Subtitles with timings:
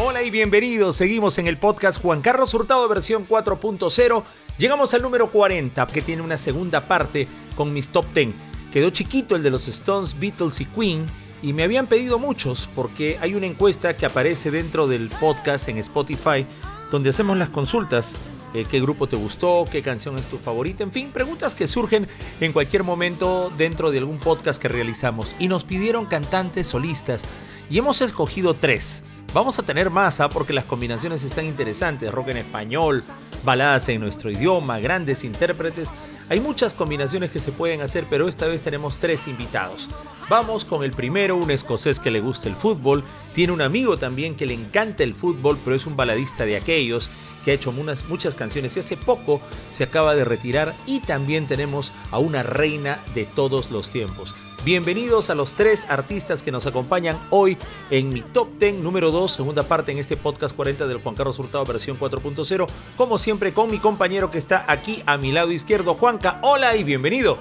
[0.00, 0.94] Hola y bienvenidos.
[0.94, 4.22] Seguimos en el podcast Juan Carlos Hurtado versión 4.0.
[4.56, 8.28] Llegamos al número 40 que tiene una segunda parte con mis top 10.
[8.72, 11.04] Quedó chiquito el de los Stones, Beatles y Queen
[11.42, 15.78] y me habían pedido muchos porque hay una encuesta que aparece dentro del podcast en
[15.78, 16.46] Spotify
[16.92, 18.20] donde hacemos las consultas.
[18.54, 22.06] Eh, qué grupo te gustó, qué canción es tu favorita, en fin, preguntas que surgen
[22.40, 25.34] en cualquier momento dentro de algún podcast que realizamos.
[25.40, 27.24] Y nos pidieron cantantes solistas
[27.68, 29.02] y hemos escogido tres.
[29.34, 30.28] Vamos a tener masa ¿ah?
[30.30, 33.04] porque las combinaciones están interesantes, rock en español,
[33.44, 35.92] baladas en nuestro idioma, grandes intérpretes.
[36.30, 39.90] Hay muchas combinaciones que se pueden hacer, pero esta vez tenemos tres invitados.
[40.30, 44.34] Vamos con el primero, un escocés que le gusta el fútbol, tiene un amigo también
[44.34, 47.10] que le encanta el fútbol, pero es un baladista de aquellos
[47.44, 51.92] que ha hecho muchas canciones y hace poco se acaba de retirar y también tenemos
[52.10, 54.34] a una reina de todos los tiempos.
[54.64, 57.56] Bienvenidos a los tres artistas que nos acompañan hoy
[57.90, 61.38] en mi Top 10 número 2, segunda parte en este podcast 40 del Juan Carlos
[61.38, 62.66] Hurtado versión 4.0.
[62.96, 66.40] Como siempre con mi compañero que está aquí a mi lado izquierdo, Juanca.
[66.42, 67.38] Hola y bienvenido.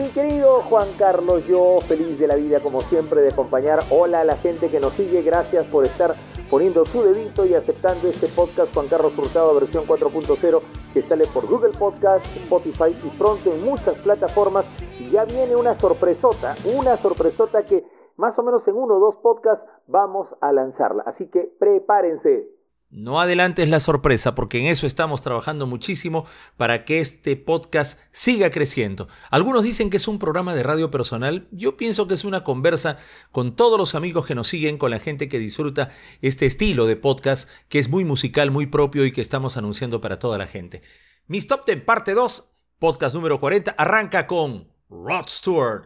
[0.00, 3.80] Mi querido Juan Carlos, yo feliz de la vida como siempre de acompañar.
[3.90, 6.14] Hola a la gente que nos sigue, gracias por estar
[6.48, 10.62] poniendo su dedito y aceptando este podcast Juan Carlos Hurtado versión 4.0
[10.98, 14.64] que sale por Google Podcast, Spotify y pronto en muchas plataformas.
[14.98, 17.84] Y ya viene una sorpresota, una sorpresota que
[18.16, 21.04] más o menos en uno o dos podcasts vamos a lanzarla.
[21.06, 22.57] Así que prepárense.
[22.90, 26.24] No adelantes la sorpresa porque en eso estamos trabajando muchísimo
[26.56, 29.08] para que este podcast siga creciendo.
[29.30, 32.96] Algunos dicen que es un programa de radio personal, yo pienso que es una conversa
[33.30, 35.90] con todos los amigos que nos siguen, con la gente que disfruta
[36.22, 40.18] este estilo de podcast que es muy musical, muy propio y que estamos anunciando para
[40.18, 40.80] toda la gente.
[41.26, 45.84] Mis Top Ten parte 2, podcast número 40, arranca con Rod Stewart.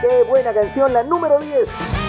[0.00, 2.05] ¡Qué buena canción, la número 10!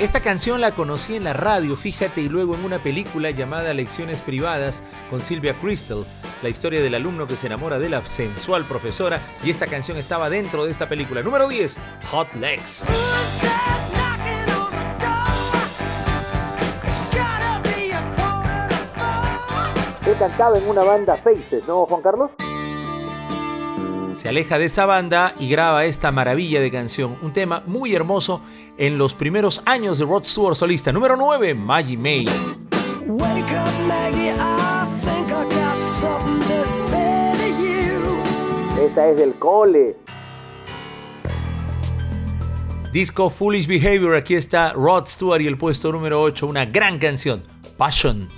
[0.00, 4.22] Esta canción la conocí en la radio, fíjate, y luego en una película llamada Lecciones
[4.22, 6.06] Privadas con Silvia Crystal,
[6.42, 10.30] la historia del alumno que se enamora de la sensual profesora, y esta canción estaba
[10.30, 11.22] dentro de esta película.
[11.22, 11.78] Número 10,
[12.12, 12.88] Hot Legs.
[20.06, 22.30] He cantado en una banda Faces, ¿no, Juan Carlos?
[24.20, 28.42] se aleja de esa banda y graba esta maravilla de canción, un tema muy hermoso
[28.80, 30.90] en los primeros años de Rod Stewart solista.
[30.90, 32.26] Número 9, Maggie May.
[38.82, 39.96] Esta es del cole.
[42.90, 47.42] Disco Foolish Behavior, aquí está Rod Stewart y el puesto número 8, una gran canción,
[47.76, 48.30] Passion.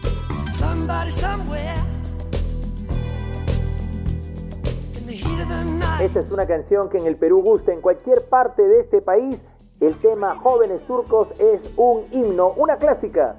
[6.00, 9.38] Esta es una canción que en el Perú gusta, en cualquier parte de este país.
[9.82, 13.34] El tema Jóvenes Turcos es un himno, una clásica.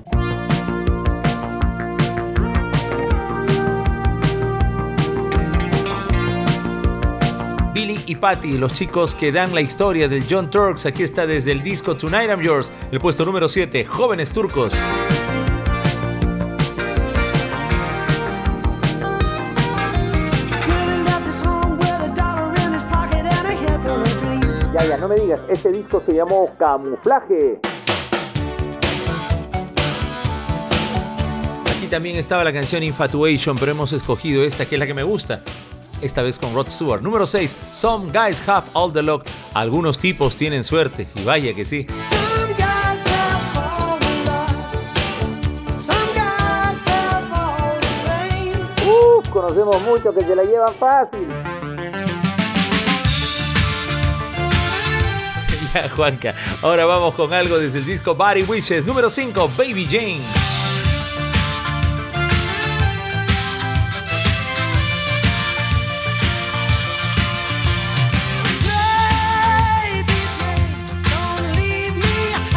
[7.73, 10.85] Billy y Patty, los chicos que dan la historia del John Turks.
[10.85, 14.73] Aquí está desde el disco Tonight I'm Yours, el puesto número 7, Jóvenes Turcos.
[24.89, 27.59] Ya, no me digas, este disco se llamó Camuflaje.
[31.77, 35.03] Aquí también estaba la canción Infatuation, pero hemos escogido esta que es la que me
[35.03, 35.41] gusta.
[36.01, 37.01] Esta vez con Rod Stewart.
[37.01, 37.57] Número 6.
[37.71, 39.25] Some guys have all the luck.
[39.53, 41.07] Algunos tipos tienen suerte.
[41.15, 41.87] Y vaya que sí.
[48.85, 51.42] Uh, conocemos mucho que se la llevan fácil.
[55.95, 56.35] Juanca.
[56.61, 60.21] Ahora vamos con algo desde el disco Body Wishes, número 5, Baby Jane.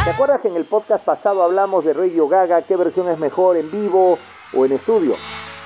[0.03, 2.61] ¿Te acuerdas que en el podcast pasado hablamos de Radio Gaga?
[2.63, 4.17] ¿Qué versión es mejor, en vivo
[4.53, 5.15] o en estudio?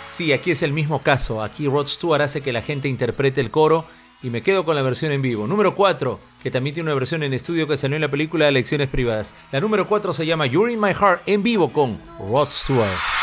[0.09, 1.41] Sí, aquí es el mismo caso.
[1.41, 3.85] Aquí Rod Stewart hace que la gente interprete el coro
[4.21, 5.47] y me quedo con la versión en vivo.
[5.47, 8.89] Número 4, que también tiene una versión en estudio que salió en la película Lecciones
[8.89, 9.33] Privadas.
[9.51, 13.20] La número 4 se llama You're in My Heart en vivo con Rod Stewart.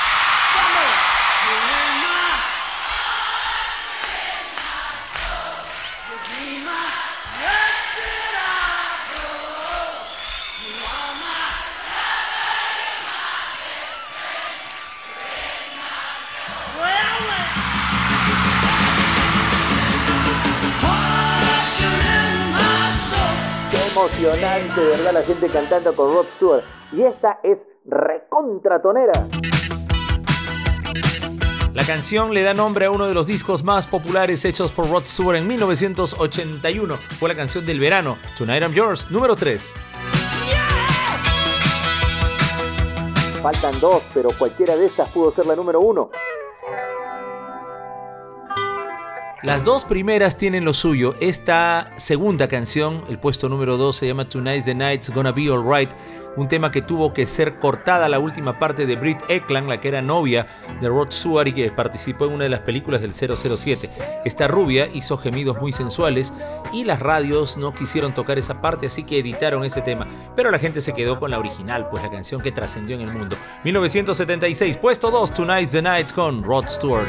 [25.28, 26.64] Gente cantando con Rod Stewart.
[26.90, 29.28] Y esta es recontratonera.
[31.74, 35.04] La canción le da nombre a uno de los discos más populares hechos por Rod
[35.04, 36.96] Stewart en 1981.
[37.20, 39.74] Fue la canción del verano, Tonight I'm Yours, número 3.
[43.42, 46.10] Faltan dos, pero cualquiera de estas pudo ser la número uno.
[49.44, 51.14] Las dos primeras tienen lo suyo.
[51.20, 55.90] Esta segunda canción, el puesto número 2, se llama Tonight's the Night's Gonna Be Alright.
[56.36, 59.88] Un tema que tuvo que ser cortada la última parte de Britt Ekland, la que
[59.88, 60.48] era novia
[60.80, 63.88] de Rod Stewart y que participó en una de las películas del 007.
[64.24, 66.32] Esta rubia hizo gemidos muy sensuales
[66.72, 70.08] y las radios no quisieron tocar esa parte, así que editaron ese tema.
[70.34, 73.12] Pero la gente se quedó con la original, pues la canción que trascendió en el
[73.12, 73.36] mundo.
[73.62, 77.06] 1976, puesto 2, Tonight's the Nights con Rod Stewart.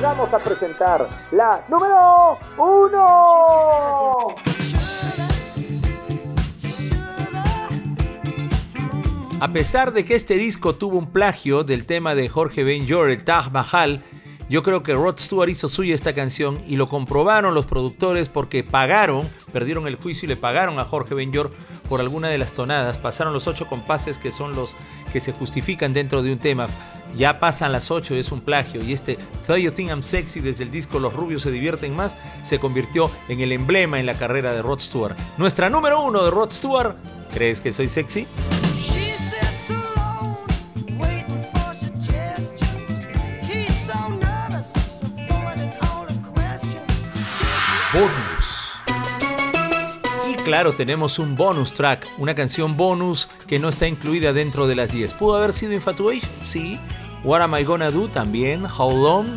[0.00, 4.34] Llegamos a presentar la número uno.
[9.42, 13.10] A pesar de que este disco tuvo un plagio del tema de Jorge Ben Jor,
[13.10, 14.02] el Taj Mahal,
[14.50, 18.64] yo creo que Rod Stewart hizo suya esta canción y lo comprobaron los productores porque
[18.64, 21.52] pagaron, perdieron el juicio y le pagaron a Jorge Benjor
[21.88, 22.98] por alguna de las tonadas.
[22.98, 24.74] Pasaron los ocho compases que son los
[25.12, 26.66] que se justifican dentro de un tema.
[27.16, 28.82] Ya pasan las ocho, es un plagio.
[28.82, 32.16] Y este Do You Think I'm Sexy desde el disco Los Rubios se divierten más
[32.42, 35.16] se convirtió en el emblema en la carrera de Rod Stewart.
[35.38, 36.96] Nuestra número uno de Rod Stewart.
[37.32, 38.26] ¿Crees que soy sexy?
[50.50, 54.90] Claro, tenemos un bonus track, una canción bonus que no está incluida dentro de las
[54.90, 55.14] 10.
[55.14, 56.28] ¿Pudo haber sido Infatuation?
[56.44, 56.76] Sí.
[57.22, 58.08] What Am I Gonna Do?
[58.08, 58.66] También.
[58.66, 59.28] How Long?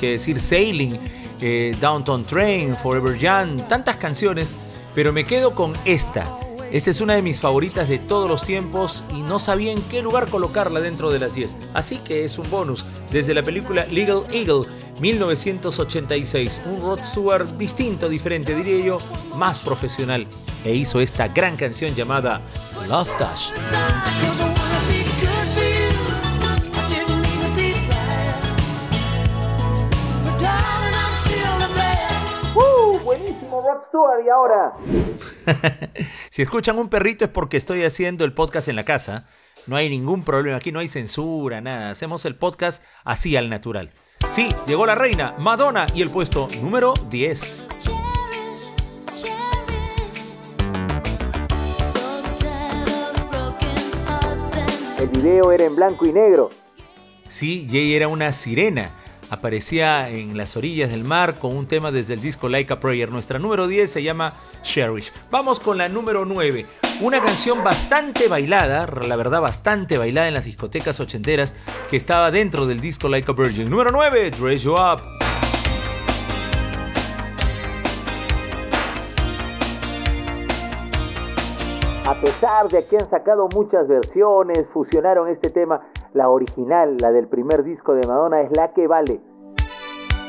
[0.00, 0.98] Que decir Sailing,
[1.42, 4.54] eh, Downtown Train, Forever Young, tantas canciones,
[4.94, 6.26] pero me quedo con esta.
[6.72, 10.00] Esta es una de mis favoritas de todos los tiempos y no sabía en qué
[10.00, 11.58] lugar colocarla dentro de las 10.
[11.74, 14.64] Así que es un bonus desde la película Legal Eagle
[14.98, 16.62] 1986.
[16.64, 18.98] Un Rod Stewart distinto, diferente, diría yo,
[19.36, 20.26] más profesional.
[20.64, 22.40] E hizo esta gran canción llamada
[22.88, 23.52] Love Touch.
[32.54, 32.98] ¡Uh!
[33.04, 34.72] Buenísimo Rod Stewart y ahora.
[36.30, 39.28] si escuchan un perrito es porque estoy haciendo el podcast en la casa.
[39.66, 41.90] No hay ningún problema, aquí no hay censura, nada.
[41.90, 43.92] Hacemos el podcast así al natural.
[44.30, 47.68] Sí, llegó la reina, Madonna, y el puesto número 10.
[55.04, 56.48] El video era en blanco y negro.
[57.28, 58.90] Sí, Jay era una sirena.
[59.28, 63.10] Aparecía en las orillas del mar con un tema desde el disco Like a Prayer.
[63.10, 65.12] Nuestra número 10 se llama Cherish.
[65.30, 66.64] Vamos con la número 9.
[67.02, 71.54] Una canción bastante bailada, la verdad bastante bailada en las discotecas ochenteras,
[71.90, 73.68] que estaba dentro del disco Like a Virgin.
[73.68, 75.23] Número 9, Dress You Up.
[82.06, 85.80] A pesar de que han sacado muchas versiones, fusionaron este tema,
[86.12, 89.20] la original, la del primer disco de Madonna, es la que vale.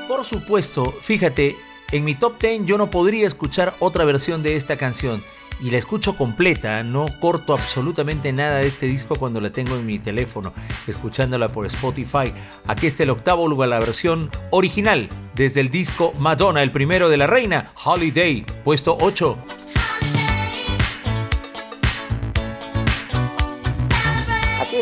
[0.07, 1.57] Por supuesto, fíjate,
[1.91, 5.21] en mi top 10 yo no podría escuchar otra versión de esta canción
[5.59, 9.85] y la escucho completa, no corto absolutamente nada de este disco cuando la tengo en
[9.85, 10.53] mi teléfono,
[10.87, 12.33] escuchándola por Spotify.
[12.67, 17.17] Aquí está el octavo lugar, la versión original, desde el disco Madonna, el primero de
[17.17, 19.64] la reina, Holiday, puesto 8.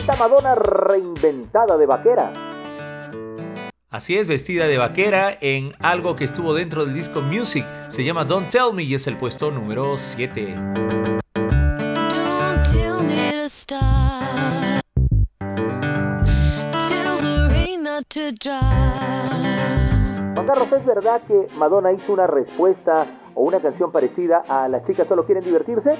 [0.04, 2.34] Está Madonna reinventada de vaquera.
[3.90, 7.66] Así es, vestida de vaquera en algo que estuvo dentro del disco Music.
[7.88, 10.56] Se llama Don't Tell Me y es el puesto número 7.
[20.36, 24.86] Juan Carlos, ¿es verdad que Madonna hizo una respuesta o una canción parecida a Las
[24.86, 25.96] chicas solo quieren divertirse?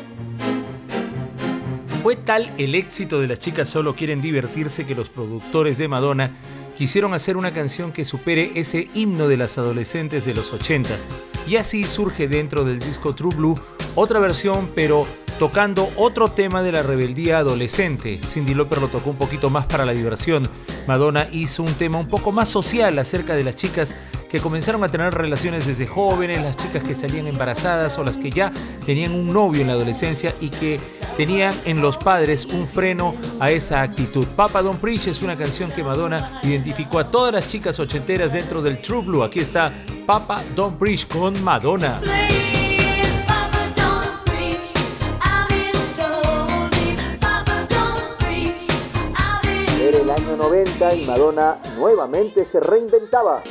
[2.04, 6.32] Fue tal el éxito de Las chicas solo quieren divertirse que los productores de Madonna
[6.76, 11.06] quisieron hacer una canción que supere ese himno de las adolescentes de los 80s.
[11.48, 13.58] Y así surge dentro del disco True Blue
[13.96, 15.08] otra versión, pero
[15.40, 18.20] tocando otro tema de la rebeldía adolescente.
[18.28, 20.50] Cindy Lauper lo tocó un poquito más para la diversión.
[20.88, 23.96] Madonna hizo un tema un poco más social acerca de las chicas
[24.30, 28.30] que comenzaron a tener relaciones desde jóvenes, las chicas que salían embarazadas o las que
[28.30, 28.52] ya
[28.86, 30.80] tenían un novio en la adolescencia y que
[31.16, 34.26] tenían en los padres un freno a esa actitud.
[34.36, 38.62] Papa Don't Preach es una canción que Madonna identificó a todas las chicas ochenteras dentro
[38.62, 39.24] del True Blue.
[39.24, 39.72] Aquí está
[40.06, 42.00] Papa Don't Preach con Madonna.
[49.82, 53.44] Era el año 90 y Madonna nuevamente se reinventaba.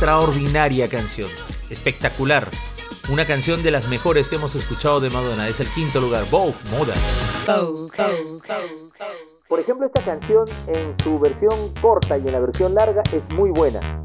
[0.00, 1.28] Extraordinaria canción,
[1.68, 2.48] espectacular.
[3.10, 5.46] Una canción de las mejores que hemos escuchado de Madonna.
[5.46, 6.94] Es el quinto lugar, Vogue Moda.
[9.46, 13.50] Por ejemplo, esta canción en su versión corta y en la versión larga es muy
[13.50, 14.02] buena.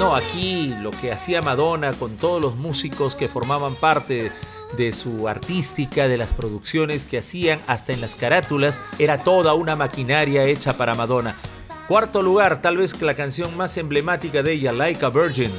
[0.00, 4.32] No, aquí lo que hacía Madonna con todos los músicos que formaban parte
[4.76, 9.76] de su artística, de las producciones que hacían, hasta en las carátulas, era toda una
[9.76, 11.34] maquinaria hecha para Madonna.
[11.88, 15.50] Cuarto lugar, tal vez la canción más emblemática de ella, Like a Virgin.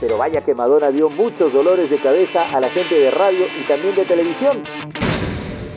[0.00, 3.66] Pero vaya que Madonna dio muchos dolores de cabeza a la gente de radio y
[3.66, 4.62] también de televisión.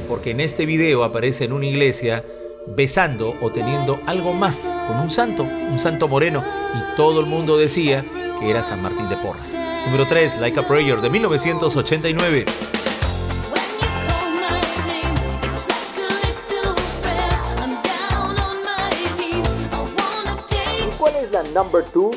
[0.07, 2.23] Porque en este video aparece en una iglesia
[2.75, 6.43] besando o teniendo algo más con un santo, un santo moreno,
[6.75, 8.05] y todo el mundo decía
[8.39, 9.57] que era San Martín de Porras.
[9.85, 12.45] Número 3, Like a Prayer de 1989.
[20.97, 22.15] ¿Cuál es la number 2?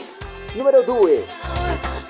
[0.57, 0.99] Número 2.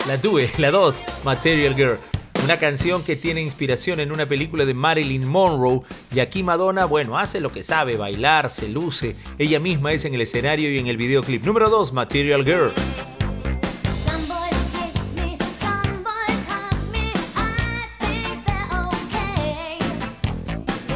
[0.07, 2.12] La 2, la 2, Material Girl.
[2.45, 5.83] Una canción que tiene inspiración en una película de Marilyn Monroe
[6.13, 9.15] y aquí Madonna, bueno, hace lo que sabe, bailar, se luce.
[9.39, 11.45] Ella misma es en el escenario y en el videoclip.
[11.45, 12.73] Número 2, Material Girl.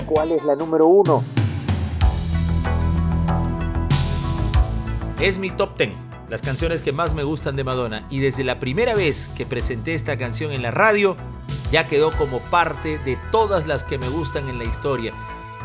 [0.07, 1.25] ¿Cuál es la número 1?
[5.21, 8.59] Es mi top 10 las canciones que más me gustan de Madonna y desde la
[8.59, 11.17] primera vez que presenté esta canción en la radio
[11.71, 15.13] ya quedó como parte de todas las que me gustan en la historia.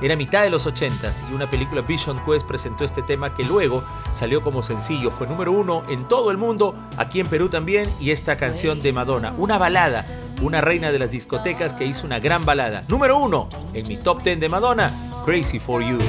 [0.01, 3.83] Era mitad de los 80s y una película Vision Quest presentó este tema que luego
[4.11, 5.11] salió como sencillo.
[5.11, 8.93] Fue número uno en todo el mundo, aquí en Perú también, y esta canción de
[8.93, 10.03] Madonna, una balada,
[10.41, 12.83] una reina de las discotecas que hizo una gran balada.
[12.87, 14.91] Número uno en mi top 10 de Madonna,
[15.23, 15.99] Crazy for You.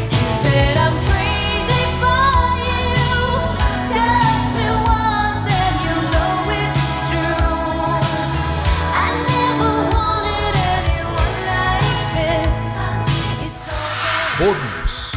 [14.42, 15.12] Bonus.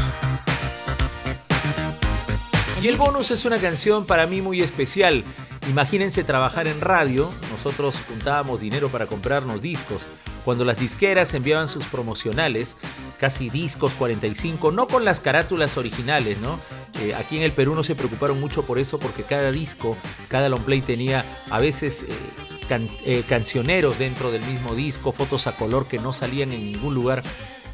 [2.82, 5.24] Y el bonus es una canción para mí muy especial.
[5.68, 10.04] Imagínense trabajar en radio, nosotros juntábamos dinero para comprarnos discos.
[10.44, 12.78] Cuando las disqueras enviaban sus promocionales,
[13.20, 16.60] casi discos 45, no con las carátulas originales, ¿no?
[17.02, 20.50] Eh, aquí en el Perú no se preocuparon mucho por eso porque cada disco, cada
[20.50, 25.88] long play tenía a veces eh, eh, cancioneros dentro del mismo disco, fotos a color
[25.88, 27.24] que no salían en ningún lugar.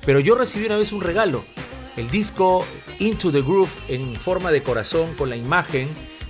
[0.06, 1.44] Pero yo recibí una vez un regalo,
[1.96, 2.66] el disco
[3.00, 5.90] Into the Groove en forma de corazón con la imagen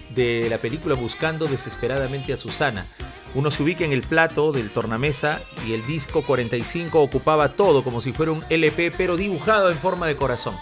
[0.09, 2.87] de la película Buscando desesperadamente a Susana.
[3.33, 8.01] Uno se ubica en el plato del tornamesa y el disco 45 ocupaba todo como
[8.01, 10.55] si fuera un LP pero dibujado en forma de corazón.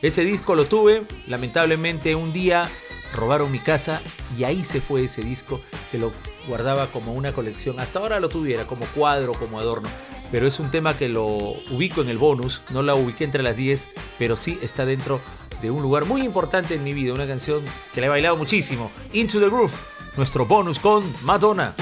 [0.00, 2.70] Ese disco lo tuve, lamentablemente un día
[3.14, 4.00] robaron mi casa
[4.38, 6.12] y ahí se fue ese disco que lo
[6.46, 7.80] guardaba como una colección.
[7.80, 9.88] Hasta ahora lo tuviera como cuadro, como adorno
[10.34, 11.26] pero es un tema que lo
[11.70, 15.20] ubico en el bonus, no la ubiqué entre las 10, pero sí está dentro
[15.62, 17.62] de un lugar muy importante en mi vida, una canción
[17.94, 19.70] que la he bailado muchísimo, Into the Groove,
[20.16, 21.76] nuestro bonus con Madonna.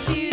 [0.00, 0.30] Si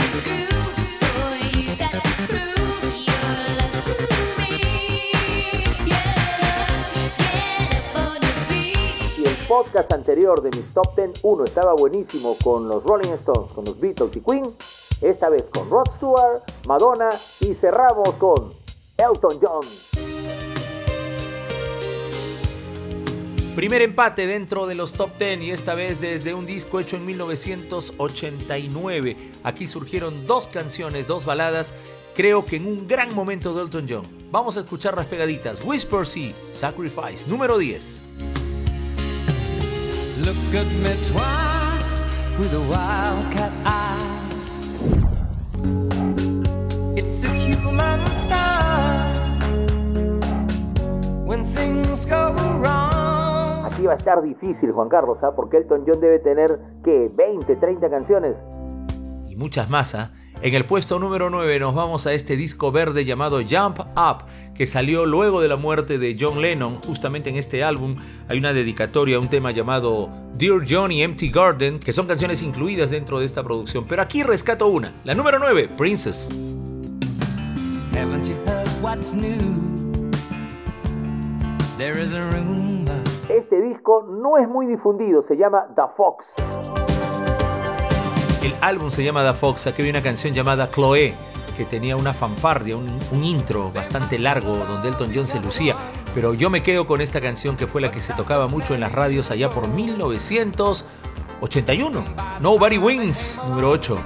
[9.25, 13.65] el podcast anterior de mis top 10, uno estaba buenísimo con los Rolling Stones, con
[13.65, 14.55] los Beatles y Queen,
[15.01, 17.10] esta vez con Rod Stewart, Madonna
[17.41, 18.53] y cerramos con
[18.98, 19.65] Elton John.
[23.55, 27.05] Primer empate dentro de los top 10 y esta vez desde un disco hecho en
[27.05, 29.17] 1989.
[29.43, 31.74] Aquí surgieron dos canciones, dos baladas,
[32.15, 34.03] creo que en un gran momento de Elton John.
[34.31, 35.62] Vamos a escuchar las pegaditas.
[35.65, 38.05] Whisper Sea, Sacrifice, número 10.
[40.25, 42.01] Look at me twice
[42.39, 43.51] with a wildcat
[53.66, 55.32] Aquí va a estar difícil, Juan Carlos, ¿ah?
[55.36, 58.36] porque Elton John debe tener, que 20, 30 canciones.
[59.28, 60.12] Y muchas más, ¿ah?
[60.43, 64.65] En el puesto número 9 nos vamos a este disco verde llamado Jump Up, que
[64.65, 66.77] salió luego de la muerte de John Lennon.
[66.77, 71.79] Justamente en este álbum hay una dedicatoria a un tema llamado Dear Johnny Empty Garden,
[71.79, 73.86] que son canciones incluidas dentro de esta producción.
[73.88, 76.31] Pero aquí rescato una, la número 9, Princess.
[83.29, 86.81] Este disco no es muy difundido, se llama The Fox.
[88.41, 91.13] El álbum se llama The Fox, aquí había una canción llamada Chloe,
[91.55, 95.75] que tenía una fanfardia, un, un, intro bastante largo donde Elton John se lucía.
[96.15, 98.79] Pero yo me quedo con esta canción que fue la que se tocaba mucho en
[98.79, 102.03] las radios allá por 1981.
[102.39, 104.03] Nobody Wins, número 8.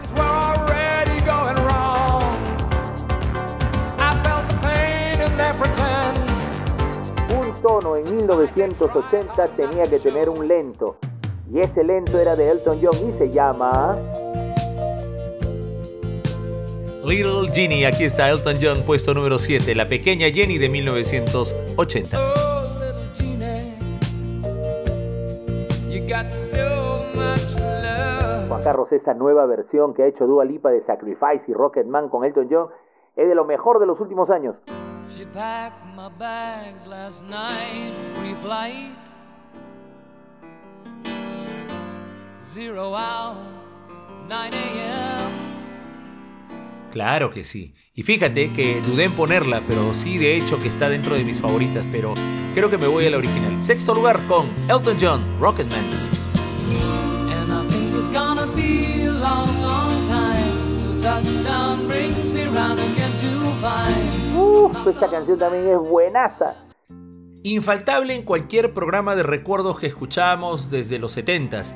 [7.39, 10.97] Un tono en 1980 tenía que tener un lento.
[11.51, 13.97] Y ese lento era de Elton John y se llama...
[17.05, 22.17] Little Jenny, aquí está Elton John, puesto número 7, la pequeña Jenny de 1980.
[28.47, 32.25] Juan Carlos, esa nueva versión que ha hecho Dua Lipa de Sacrifice y Rocketman con
[32.25, 32.69] Elton John
[33.15, 34.55] es de lo mejor de los últimos años.
[46.91, 47.73] Claro que sí.
[47.93, 51.39] Y fíjate que dudé en ponerla, pero sí de hecho que está dentro de mis
[51.39, 52.13] favoritas, pero
[52.53, 53.61] creo que me voy a la original.
[53.61, 55.83] Sexto lugar con Elton John, Rocketman.
[64.35, 66.55] Uf, esta canción también es buenaza.
[67.43, 71.75] Infaltable en cualquier programa de recuerdos que escuchamos desde los 70s.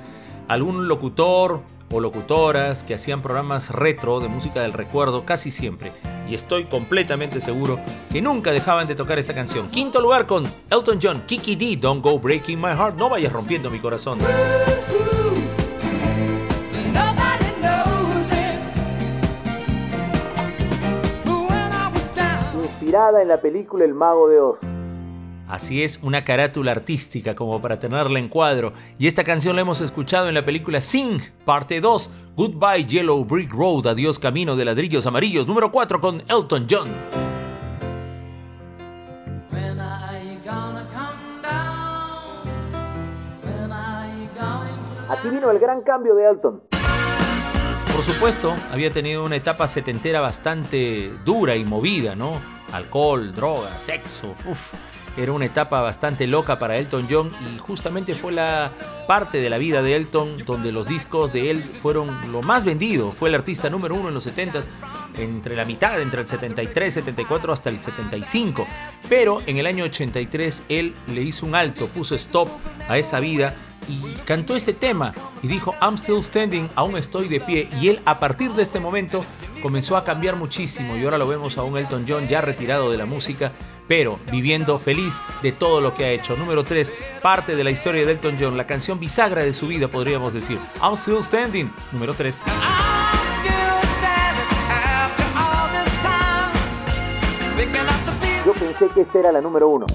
[0.49, 5.93] Algún locutor o locutoras que hacían programas retro de música del recuerdo casi siempre.
[6.27, 7.79] Y estoy completamente seguro
[8.11, 9.69] que nunca dejaban de tocar esta canción.
[9.69, 12.95] Quinto lugar con Elton John, Kiki D, Don't Go Breaking My Heart.
[12.95, 14.17] No vayas rompiendo mi corazón.
[22.63, 24.68] Inspirada en la película El Mago de Oz.
[25.49, 28.71] Así es, una carátula artística como para tenerla en cuadro.
[28.99, 33.51] Y esta canción la hemos escuchado en la película Sing, parte 2, Goodbye Yellow Brick
[33.51, 36.89] Road, Adiós Camino de Ladrillos Amarillos, número 4 con Elton John.
[45.09, 46.61] Aquí vino el gran cambio de Elton.
[47.91, 52.39] Por supuesto, había tenido una etapa setentera bastante dura y movida, ¿no?
[52.71, 54.73] Alcohol, droga, sexo, uff
[55.17, 58.71] era una etapa bastante loca para Elton John y justamente fue la
[59.07, 63.11] parte de la vida de Elton donde los discos de él fueron lo más vendido.
[63.11, 64.67] Fue el artista número uno en los 70s,
[65.17, 68.67] entre la mitad, entre el 73, 74 hasta el 75.
[69.07, 72.49] Pero en el año 83 él le hizo un alto, puso stop
[72.87, 73.55] a esa vida
[73.87, 77.99] y cantó este tema y dijo I'm still standing, aún estoy de pie y él
[78.05, 79.23] a partir de este momento
[79.61, 82.97] comenzó a cambiar muchísimo y ahora lo vemos a un Elton John ya retirado de
[82.97, 83.51] la música
[83.89, 86.37] pero viviendo feliz de todo lo que ha hecho.
[86.37, 89.89] Número 3, parte de la historia de Elton John, la canción bisagra de su vida,
[89.89, 90.59] podríamos decir.
[90.81, 92.43] I'm Still Standing, número 3.
[98.45, 99.85] Yo pensé que esta era la número 1.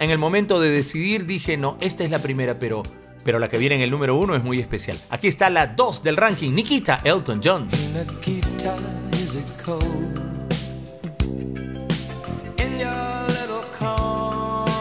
[0.00, 2.82] En el momento de decidir dije, no, esta es la primera, pero
[3.24, 4.98] pero la que viene en el número uno es muy especial.
[5.10, 7.68] Aquí está la 2 del ranking, Nikita Elton John.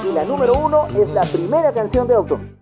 [0.03, 2.57] Y la número uno es la primera canción de Elton.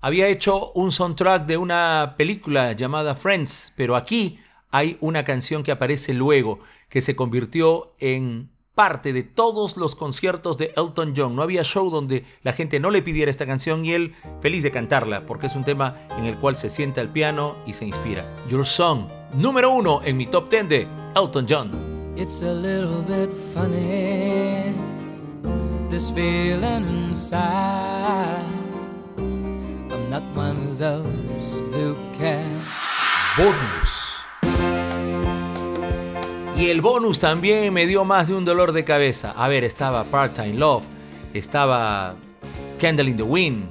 [0.00, 4.38] Había hecho un soundtrack de una película llamada Friends, pero aquí
[4.70, 10.56] hay una canción que aparece luego, que se convirtió en parte de todos los conciertos
[10.56, 11.36] de Elton John.
[11.36, 14.70] No había show donde la gente no le pidiera esta canción y él feliz de
[14.70, 18.24] cantarla, porque es un tema en el cual se sienta al piano y se inspira.
[18.48, 21.70] Your Song, número uno en mi top 10 de Elton John.
[22.16, 24.72] It's a little bit funny,
[25.90, 28.40] this feeling inside.
[29.18, 32.48] I'm not one of those who can.
[33.36, 33.99] Bonus.
[36.60, 39.32] Y el bonus también me dio más de un dolor de cabeza.
[39.34, 40.82] A ver, estaba Part-Time Love,
[41.32, 42.14] estaba
[42.78, 43.64] Candle in the Wind,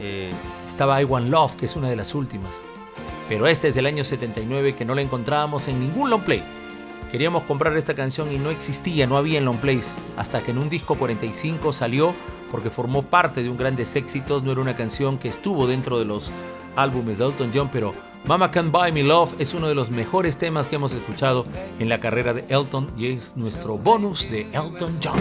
[0.00, 0.32] eh,
[0.66, 2.60] estaba I Want Love, que es una de las últimas.
[3.28, 6.42] Pero este es del año 79 que no la encontrábamos en ningún long play.
[7.12, 9.94] Queríamos comprar esta canción y no existía, no había en long plays.
[10.16, 12.16] Hasta que en un disco 45 salió
[12.50, 16.04] porque formó parte de un grandes éxitos, no era una canción que estuvo dentro de
[16.04, 16.32] los
[16.74, 17.94] álbumes de Elton John, pero
[18.26, 21.44] Mama Can Buy Me Love es uno de los mejores temas que hemos escuchado
[21.78, 25.16] en la carrera de Elton y es nuestro bonus de Elton John.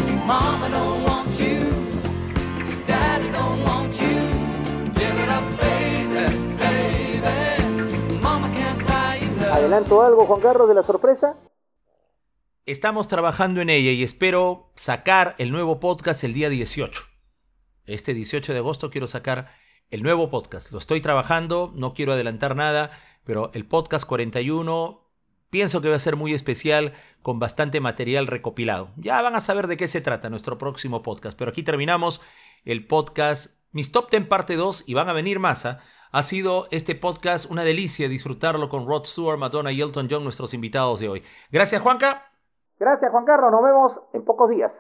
[9.54, 11.36] ¿Adelanto algo, Juan Carlos, de la sorpresa?
[12.66, 17.04] Estamos trabajando en ella y espero sacar el nuevo podcast el día 18.
[17.86, 19.52] Este 18 de agosto quiero sacar
[19.92, 20.72] el nuevo podcast.
[20.72, 22.92] Lo estoy trabajando, no quiero adelantar nada,
[23.24, 25.02] pero el podcast 41
[25.50, 28.90] pienso que va a ser muy especial con bastante material recopilado.
[28.98, 32.22] Ya van a saber de qué se trata nuestro próximo podcast, pero aquí terminamos
[32.66, 35.66] el podcast Mis Top 10 parte 2 y van a venir más.
[35.66, 35.80] ¿ah?
[36.12, 40.54] Ha sido este podcast una delicia disfrutarlo con Rod Stewart, Madonna y Elton John, nuestros
[40.54, 41.24] invitados de hoy.
[41.52, 42.32] Gracias, Juanca.
[42.80, 43.52] Gracias, Juan Carlos.
[43.52, 44.72] Nos vemos en pocos días.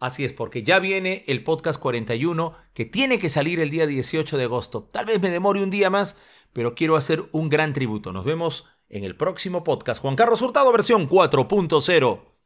[0.00, 4.38] Así es, porque ya viene el podcast 41 que tiene que salir el día 18
[4.38, 4.88] de agosto.
[4.90, 6.16] Tal vez me demore un día más,
[6.54, 8.10] pero quiero hacer un gran tributo.
[8.10, 10.00] Nos vemos en el próximo podcast.
[10.00, 12.39] Juan Carlos Hurtado, versión 4.0.